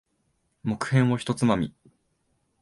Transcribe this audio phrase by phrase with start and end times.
[0.63, 1.75] 木片を一つまみ。